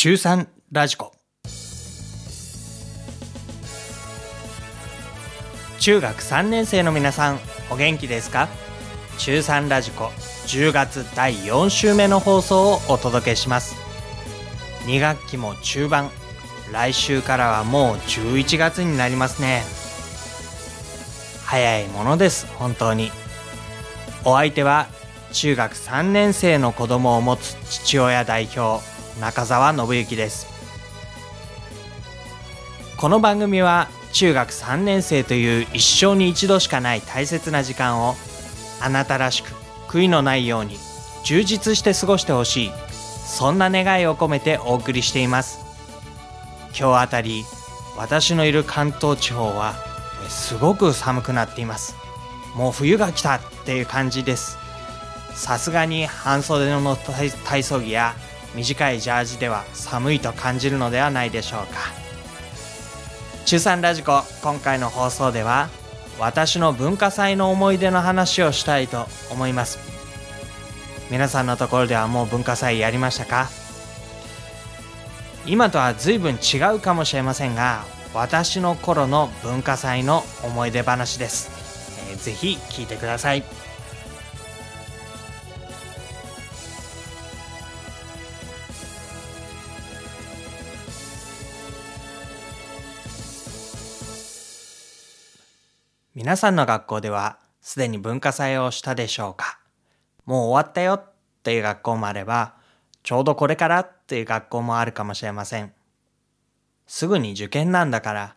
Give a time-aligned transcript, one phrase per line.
[0.00, 1.12] 中3ラジコ。
[5.80, 8.48] 中学3年生の皆さんお元気ですか？
[9.18, 10.12] 中3ラジコ
[10.46, 13.74] 10月第4週目の放送をお届けします。
[14.86, 16.10] 2学期も中盤。
[16.72, 19.64] 来週からはもう11月になりますね。
[21.44, 23.10] 早いものです本当に。
[24.24, 24.86] お相手は
[25.32, 28.80] 中学3年生の子供を持つ父親代表
[29.20, 30.46] 中澤信之です。
[32.96, 38.14] この番組は中学3年生という一生に一度しかない大切な時間を
[38.80, 39.52] あなたらしく
[39.88, 40.76] 悔いのないように
[41.24, 42.70] 充実して過ごしてほしい
[43.26, 45.60] そんな願いを込めてお送りしています。
[46.78, 47.44] 今日あたり
[47.96, 49.74] 私のいる関東地方は
[50.28, 51.94] すごく寒くなっています。
[52.56, 54.58] もう冬が来たっていう感じです。
[55.34, 58.14] さすがに半袖の体操着や
[58.54, 61.80] 短いジャージでは寒いと感じるのではないでしょうか。
[63.44, 65.68] 中3ラジコ今回の放送では
[66.18, 69.78] 私の文化祭の思い出の話をしたいと思います。
[71.10, 73.48] 皆さんのところではもう文化祭やりましたか？
[75.46, 81.50] 今とは随分違うかもしれませんが私の頃の文化祭の思い出話です、
[82.10, 83.57] えー、ぜひ聞いてください。
[96.28, 99.58] 皆さんの学校ではすでに文化祭をしたでしょうか？
[100.26, 101.12] もう終わったよっ
[101.42, 102.52] ていう学校もあれば、
[103.02, 105.72] ちょうどこれからっていう学校もあるかもしれません。
[106.86, 108.36] すぐに受験なんだから、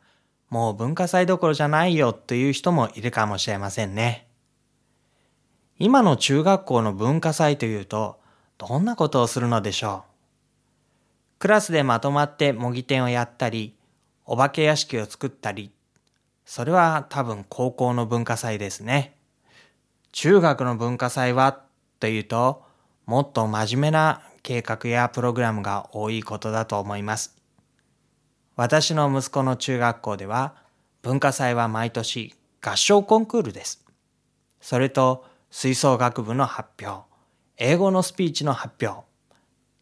[0.50, 4.26] もう文化祭どころじゃないよという人もいるかもしれませんね。
[5.78, 8.22] 今の中学校の文化祭というと、
[8.58, 11.40] どんなことをするのでしょう？
[11.40, 13.76] クラスでまとまって模擬店をやったり、
[14.26, 15.74] お化け屋敷を作ったり、
[16.54, 19.16] それは多分高校の文化祭ですね。
[20.12, 21.62] 中学の文化祭は
[22.02, 22.66] というと、
[23.06, 27.38] もっと真面目な計画やプログラムが多いことだと思います。
[28.58, 30.56] 私の息子の中学校では、
[31.04, 33.86] 文化祭は毎年合唱コンクールです。
[34.60, 37.06] それと吹奏楽部の発表、
[37.56, 39.06] 英語のスピーチの発表。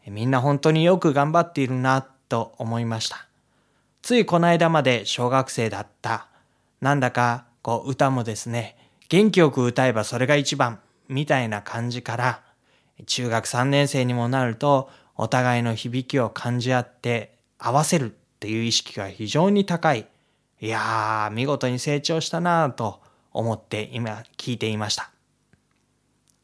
[0.06, 3.26] みんな本当によく頑張っているなと思いました。
[4.02, 6.28] ついこの間まで小学生だった
[6.80, 8.76] なんだかこう歌もですね、
[9.08, 12.42] 元気よく歌えばそれが一番みたいな感じから、
[13.06, 20.06] 中学3年生にもなるとお互いの響きを感じ合って合わせるっていう意識が非常に高い。
[20.60, 23.00] いやー、見事に成長したなぁと
[23.32, 25.10] 思って今聞いていました。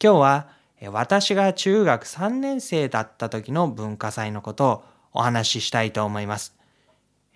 [0.01, 0.47] 今日は
[0.91, 4.83] 私が中学3年生だった時の文化祭のことを
[5.13, 6.55] お話ししたいと思います。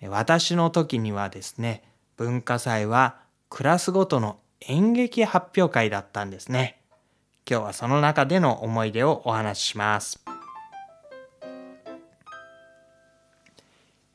[0.08, 1.82] 私の時にはですね、
[2.22, 3.16] 文化祭は
[3.48, 6.80] クラスごとの演劇発表会だったんですね。
[7.50, 10.24] 今日はその中での思い出をお話しします。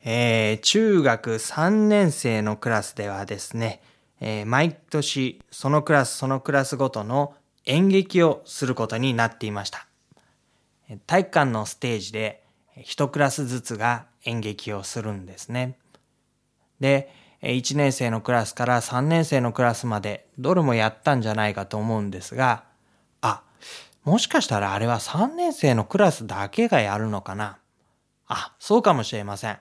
[0.02, 3.82] えー、中学3年生のクラスではですね、
[4.22, 7.34] えー、毎年そのクラスそのクラスごとの
[7.66, 9.86] 演劇をすることになっていました。
[11.06, 12.42] 体育館のステージで
[12.82, 15.76] 一クラスずつが演劇をするんですね。
[16.80, 22.64] で、1年生のクラスから3年生のクラスまでどれもやったんじゃないかと思うんですが、
[23.20, 23.42] あ、
[24.04, 27.58] もしかしたらあれは3年生のクラスだけがやるのかな。
[28.26, 29.58] あ、そうかもしれません。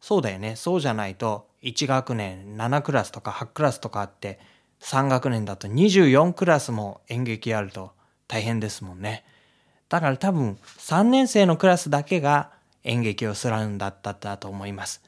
[0.00, 0.56] そうだよね。
[0.56, 4.40] そうじゃないと1学年7クラスとか8クラスとかあって
[4.80, 7.92] 3学年だと24クラスも演劇やると
[8.26, 9.24] 大変ですもんね。
[9.88, 12.52] だから多分3年生のクラスだけが
[12.84, 15.02] 演劇をするんだったと思います。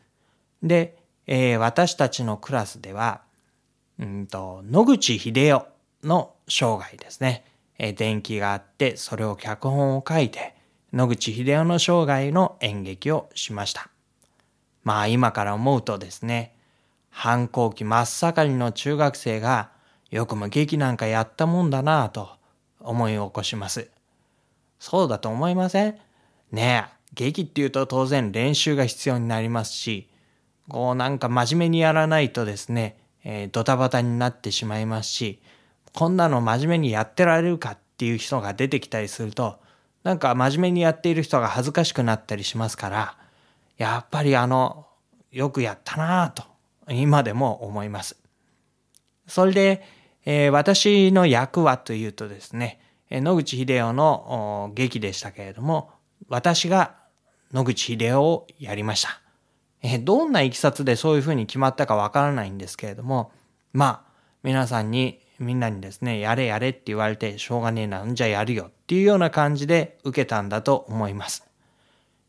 [0.62, 3.22] で、えー、私たちのクラスでは、
[3.98, 5.66] うんと、野口秀夫
[6.02, 7.44] の生涯ですね。
[7.78, 10.54] えー、伝記があって、それを脚本を書いて、
[10.92, 13.88] 野口秀夫の生涯の演劇をしました。
[14.84, 16.54] まあ今から思うとですね、
[17.08, 19.70] 反抗期真っ盛りの中学生が
[20.10, 22.30] よくも劇なんかやったもんだなぁと
[22.80, 23.88] 思い起こします。
[24.78, 25.98] そうだと思いません？
[26.50, 30.08] ねえ、劇っていうと当然練習が必要になりますし、
[30.68, 35.40] こうなんか真面目にやらないとですね、えー、ドタバタになってしまいますし、
[35.92, 39.60] こんなの真面目にやってられるかっていう人が出てきたりすると、
[40.02, 43.16] なんか真面目にやっている人が恥ずかしくなったりしますから、
[43.76, 44.86] やっぱりあの、
[45.30, 46.44] よくやったなぁと、
[46.92, 48.16] 今でも思います。
[49.26, 49.82] それで、
[50.24, 52.80] えー、私の役はというとですね、
[53.10, 55.90] 野口英世の劇でしたけれども、
[56.28, 56.96] 私が
[57.52, 59.21] 野口秀夫をやりました。
[59.82, 63.32] えどんな経緯でそういうふうに決まったかわからないんですけれども、
[63.72, 64.12] まあ、
[64.42, 71.44] 皆さんに、みんなにですね、やれやれって言われて、しょうがねえな、んじゃやるよっていうような感じで受けたんだと思います。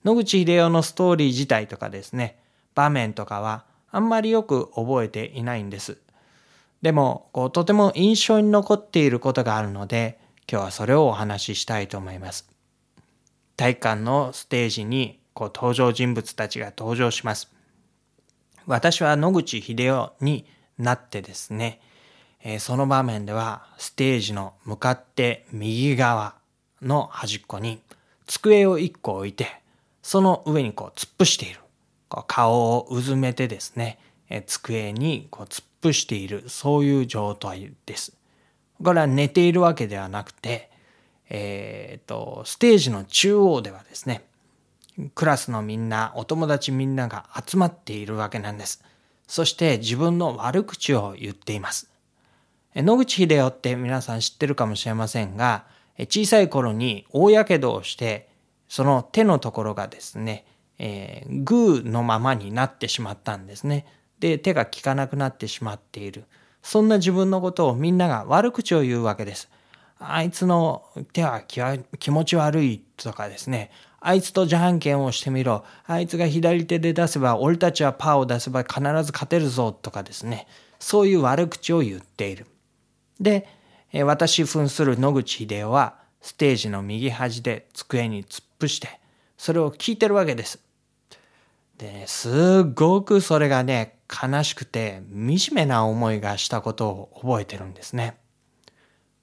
[0.04, 2.40] 野口秀夫のストーリー自体とかですね、
[2.74, 6.00] 場面とかはあんまりよく覚えていないんです。
[6.82, 10.20] でも、こうとても印象に残っていることがあるので、
[10.52, 12.50] 今日はそれをお話ししたいと思います。
[13.56, 17.52] 体育館のステージにこう登場人物たちが登場します。
[18.66, 20.46] 私は野口秀夫に
[20.78, 21.82] なってですね、
[22.44, 26.36] えー、その場面ではステージの向かって右側
[26.82, 27.82] の端っこに
[28.28, 29.48] 机を一個置いて、
[30.02, 31.60] その上にこう突っ伏している。
[32.10, 33.98] こう顔をうずめてですね、
[34.30, 38.16] えー、机にこう突っ伏している、そういう状態です。
[38.84, 40.70] これは寝ているわけではなくて、
[41.30, 44.26] えっ、と、ステージの中央ではですね、
[45.16, 48.84] クラスのみんな、お友達みんなが集まっているわけなんです。
[49.28, 51.90] そして自分の悪口を言っています。
[52.76, 55.66] 野口秀夫って皆さん知ってるかもしれませんが、
[56.00, 58.30] 小さい頃に大やけどをして、
[58.68, 60.46] その手のところがですね、
[60.80, 63.86] えー、グーのままになってしまったんですね。
[64.20, 66.26] で、手が効かなくなってしまっている。
[66.64, 69.50] そんな自分のことをみんなが悪口を言うわけです。
[70.00, 73.72] あいつの手は気持ち悪いとかですね。
[74.06, 75.64] あいつとじゃんけんをしてみろ。
[75.86, 80.46] あいつが左手で出せば、俺たちはパーを出せば必ず勝てるぞとかですね。
[80.78, 82.46] そういう悪口を言っている。
[83.22, 83.48] で、
[83.94, 89.00] 私扮する野口秀夫は、ステージの右端で机に突っ伏して、
[89.38, 90.60] それを聞いてるわけです。
[91.78, 98.18] で、ね、すごくそれがね、悲しくて惨めな思いがしたことを覚えてるんですね。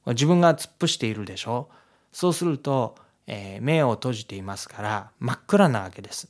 [0.06, 1.68] 自分が突っ伏しているでしょ
[2.12, 2.96] そうすると、
[3.32, 6.28] えー、目を閉じていますから真っ暗なわけです。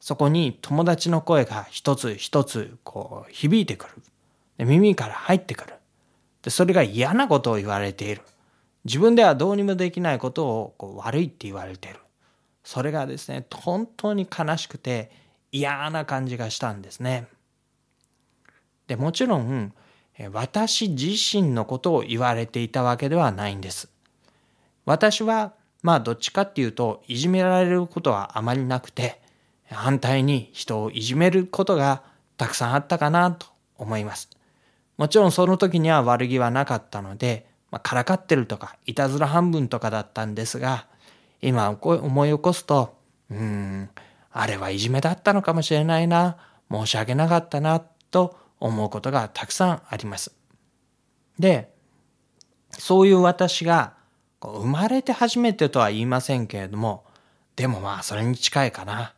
[0.00, 3.92] そこに友達の声が一つ一つこう響いてくる。
[4.58, 5.74] で耳から入ってくる
[6.42, 6.50] で。
[6.50, 8.22] それが嫌なことを言われている。
[8.84, 12.00] 自分ではどうにもできないことをこう悪いって言われている。
[12.64, 15.12] それがですね、本当に悲しくて
[15.52, 17.28] 嫌な感じがしたんですね。
[18.88, 19.72] でもちろん
[20.32, 23.88] 私自身のことを言われていたわけではないんです。
[24.84, 25.52] 私は
[25.82, 29.20] まあどっちかっていうといじめられることはあまりなくて
[29.70, 32.02] 反対に人をいじめることが
[32.36, 33.46] たくさんあったかなと
[33.76, 34.30] 思います。
[34.96, 40.86] もちろんその時には悪気はなかったので、まあ、からかってるとかいたずら半分とかだったんですが
[41.40, 42.94] 今思い起こすと
[43.30, 43.90] うん
[44.30, 46.36] あれはいじめだったのかもしれないな
[46.70, 50.32] 申し訳なかったなと思うことがたくさんあります。
[51.38, 51.72] で、
[52.70, 53.94] そういう私が
[54.50, 57.04] 生まれて初めてとは言いませんけれども、
[57.56, 59.14] でもまあそれに近いかな。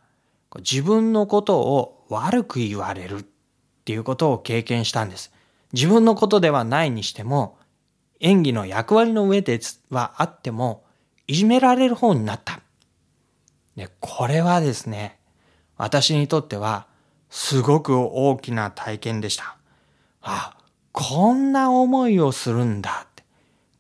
[0.59, 3.25] 自分のことを悪く言われるっ
[3.85, 5.33] ていうことを経験したんです。
[5.73, 7.59] 自分のことではないにしても、
[8.21, 9.61] 演技の役割の上で
[9.91, 10.85] はあっても、
[11.27, 12.61] いじめられる方になった。
[13.77, 15.19] で、これはですね、
[15.77, 16.87] 私にとっては
[17.29, 19.57] すごく大きな体験でした。
[20.23, 20.57] あ、
[20.93, 23.07] こんな思いをするんだ。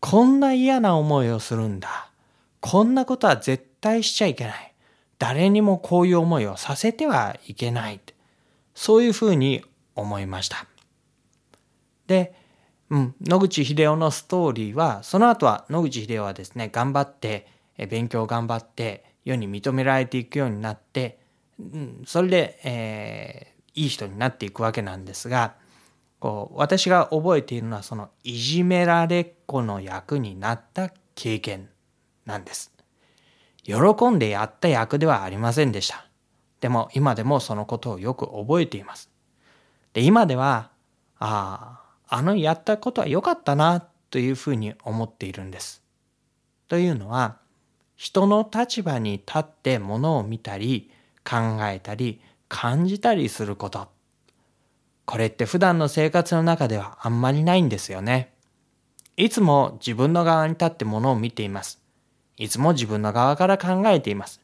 [0.05, 2.11] こんな嫌な思いをするんだ。
[2.61, 4.75] こんなことは絶対しちゃいけない。
[5.19, 7.99] 誰にもこういう思いをさせてはいけない。
[8.75, 9.65] そういうふうに
[9.95, 10.67] 思いました。
[12.07, 12.35] で、
[12.91, 17.47] うん、野口英世のストーリーは、その後は野口英世はですね、頑張って、
[17.89, 21.19] 勉強頑張って、世に認められていくようになって、
[21.59, 25.55] うん、それで、えー、いい人になっていくわけなんですが
[26.25, 31.69] こう私が覚えているのはそのいじめられっ子の役になった経験
[32.25, 32.73] なんです。
[33.63, 33.75] 喜
[34.09, 36.07] んでやった役ではありませんでした。
[36.63, 39.11] でも今でもそのことをよく覚えています。
[39.93, 40.71] で今では
[41.19, 45.83] あああのやったことは良かったなというふうに思っているんです。
[46.69, 47.37] というのは
[47.97, 50.91] 人の立場に立ってものを見たり
[51.23, 53.94] 考えたり感じたりすること。
[55.07, 58.33] これって普段の生活の中ではあんまりないんですよね。
[59.17, 61.81] いつも自分の側に立ってものを見ています。
[62.37, 64.41] いつも自分の側から考えています。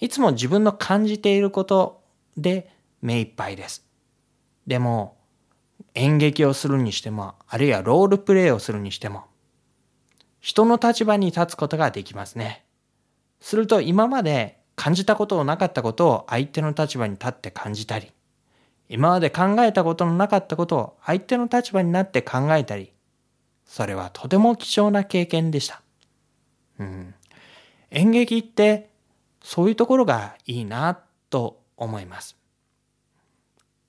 [0.00, 2.02] いつも自分の感じていること
[2.36, 2.70] で
[3.02, 3.84] 目いっぱいです。
[4.66, 5.16] でも、
[5.94, 9.24] 演劇をするにしても、あるいはロールプレイをするにしても、
[10.40, 12.64] 人の立場に立つことができますね。
[13.40, 18.12] すると今まで感じたことをなかったことを相手の立場に立って感じたり、
[18.88, 22.92] 今まで考えたことのなかったことを相手の立場になって考えたり、
[23.64, 25.82] それはとても貴重な経験でした。
[26.78, 27.14] うん。
[27.90, 28.90] 演劇って
[29.42, 30.98] そういうところがいいな
[31.30, 32.36] と思います。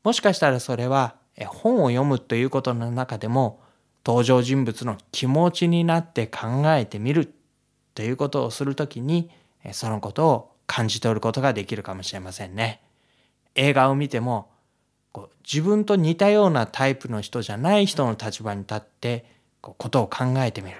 [0.03, 3.59] もしかしたらそれは本を読むということの中でも
[4.05, 7.33] 登場人物の気持ちになって考えてみる
[7.93, 9.29] ということをするときに
[9.73, 12.81] そのことを感じ取ることができるかもしれませんね。
[13.55, 14.49] 映画を見ても
[15.17, 19.25] こう自分と似たようなタイプの人じゃない人の立場に立って
[19.61, 20.77] こうことを考えてみる。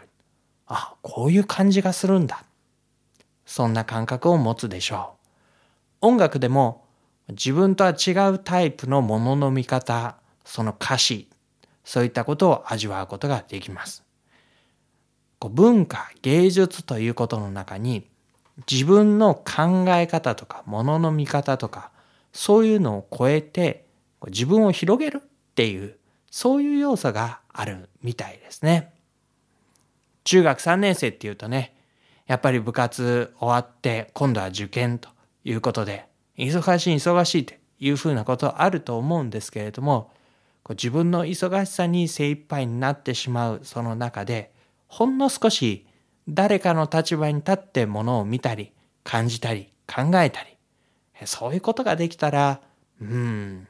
[0.68, 2.44] あ、こういう感じがするんだ。
[3.48, 5.16] そんな感覚を持つでしょ
[6.04, 6.08] う。
[6.10, 6.86] 音楽でも
[7.30, 11.28] 自分とは違うタイプのものの見方、その歌詞、
[11.84, 14.04] そういったことを味わうことができます。
[15.40, 18.08] こう文化、芸術ということの中に
[18.70, 21.90] 自分の考え方とかものの見方とか
[22.34, 23.87] そういうのを超えて
[24.26, 25.98] 自分を広げるっていう
[26.32, 28.94] そういう要素があるみたいですね。
[30.24, 31.76] 中学3年生っていうとね
[32.26, 35.10] やっぱり部活終わって今度は受験と
[35.46, 36.06] いうことで
[36.38, 40.12] 忙しい忙しいっていうふうなことあると思うんですけれども
[40.70, 44.52] 自分の忙しさに精一杯になってしまうその中で
[44.88, 45.86] ほんの少し
[46.28, 48.74] 誰かの立場に立ってものを見たり
[49.06, 50.58] 感じたり考えたり
[51.26, 52.60] そういうことができたら
[53.02, 53.68] うん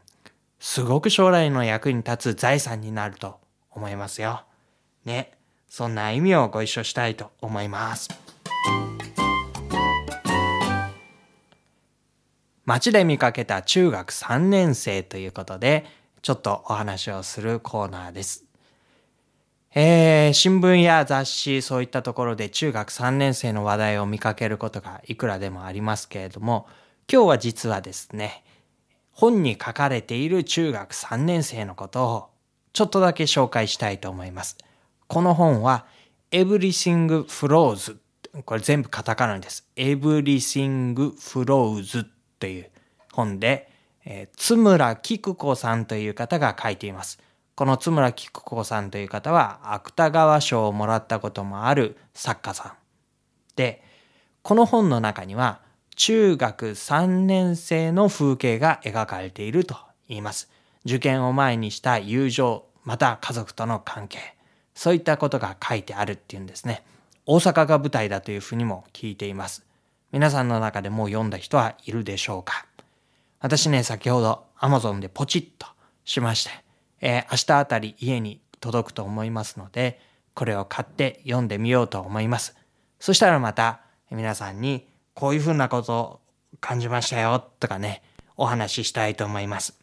[0.60, 3.40] すごく将来の役に立つ財産になると
[3.72, 4.44] 思いますよ。
[5.06, 5.34] ね。
[5.70, 8.10] そんな意味をご一緒したいと思います。
[12.66, 15.86] 街で見かけた中学3年生ということで、
[16.22, 18.46] ちょっとお話をするコーナーです。
[19.76, 26.68] えー、新聞や雑誌、そういったところで中学3年生の話題を見かけることがいくらでもありますけれども、
[27.12, 28.44] 今日は実はですね、
[29.20, 32.30] 本に書かれている中学3年生のことを
[32.72, 34.60] ちょっとだけ紹介したいと思います。
[35.08, 35.88] この本は
[36.30, 37.98] Everything Flows
[38.46, 39.68] これ全部カタカナです。
[39.76, 42.06] Everything Flows
[42.38, 42.70] という
[43.12, 43.72] 本で、
[44.06, 47.18] えー、津村菊子さんという方が書いています。
[47.56, 52.74] この津村菊子さんという方は芥川賞をもらったこともある作家さん。
[53.56, 53.82] で、
[54.44, 55.66] この本の中には
[55.98, 59.76] 中学3年生の風景が描かれていると
[60.08, 60.48] 言います。
[60.86, 64.20] 受験を前にした友情、また家族との関係、
[64.76, 66.84] そういったことが書いてあるっていうんですね。
[67.26, 69.66] 大阪が舞台だというふうにも聞いています。
[70.12, 72.68] 皆さんの中でもう読んだ人はいるでしょうか
[73.40, 75.66] 私ね、先ほど Amazon でポチッと
[76.06, 76.52] しまして、
[77.02, 80.00] えー、明日あたり家に届くと思いますので、
[80.36, 82.56] これを買って読んでみようと思います。
[83.00, 84.86] そしたらまた皆さんに
[85.18, 86.20] こういうふうなことを
[86.62, 88.04] 感じましたよとかね、
[88.36, 89.80] お話ししたいと思います。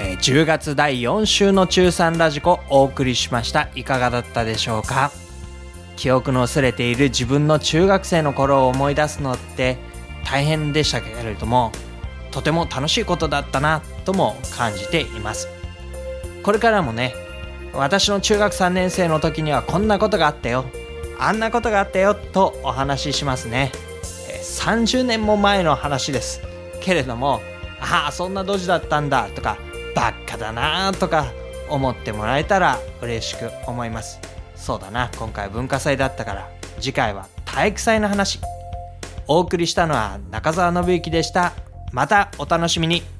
[0.00, 3.68] えー、10月第4週の中3ラジコお送りしました。
[3.74, 5.10] いかがだったでしょうか？
[5.96, 9.76] 記憶の薄れている自分の中学生の頃を思い出すのって
[10.24, 11.70] 大変でしたけれども、
[12.30, 15.48] とても楽しいことだったなとも感じています。
[16.42, 17.12] これからもね、
[17.72, 20.64] 私の中学3年生の時にはこんなことがあったよ。
[21.18, 23.72] あんなことがあったよとお話ししますね。
[24.42, 26.40] 30年も前の話です。
[26.80, 27.40] けれども
[27.80, 29.58] ああそんなドジだったんだとか
[29.94, 31.26] ばっかだなとか
[31.68, 34.20] 思ってもらえたら嬉しく思います。
[34.54, 36.50] そうだな今回文化祭だったから。
[36.80, 38.40] 次回は体育祭の話。
[39.28, 41.52] お送りしたのは中澤信之でした。
[41.92, 43.15] またお楽しみに。